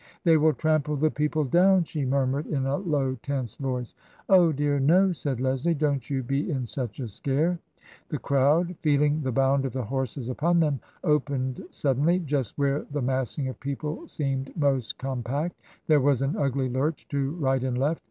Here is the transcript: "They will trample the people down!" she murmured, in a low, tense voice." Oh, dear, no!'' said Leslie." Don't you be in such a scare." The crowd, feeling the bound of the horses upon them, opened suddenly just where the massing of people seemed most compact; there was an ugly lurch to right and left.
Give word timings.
"They 0.23 0.35
will 0.37 0.53
trample 0.55 0.95
the 0.95 1.11
people 1.11 1.43
down!" 1.43 1.83
she 1.83 2.05
murmured, 2.05 2.47
in 2.47 2.65
a 2.65 2.77
low, 2.77 3.13
tense 3.21 3.55
voice." 3.57 3.93
Oh, 4.29 4.51
dear, 4.51 4.79
no!'' 4.79 5.11
said 5.11 5.39
Leslie." 5.39 5.75
Don't 5.75 6.09
you 6.09 6.23
be 6.23 6.49
in 6.49 6.65
such 6.65 6.99
a 6.99 7.07
scare." 7.07 7.59
The 8.09 8.17
crowd, 8.17 8.75
feeling 8.81 9.21
the 9.21 9.31
bound 9.31 9.63
of 9.63 9.73
the 9.73 9.83
horses 9.85 10.27
upon 10.27 10.59
them, 10.59 10.79
opened 11.03 11.63
suddenly 11.69 12.17
just 12.17 12.57
where 12.57 12.83
the 12.89 13.03
massing 13.03 13.47
of 13.47 13.59
people 13.59 14.07
seemed 14.07 14.51
most 14.57 14.97
compact; 14.97 15.61
there 15.85 16.01
was 16.01 16.23
an 16.23 16.35
ugly 16.35 16.67
lurch 16.67 17.07
to 17.09 17.33
right 17.33 17.63
and 17.63 17.77
left. 17.77 17.99